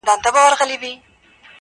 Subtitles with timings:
[0.03, 0.93] خو څوک يې مرسته نه کوي-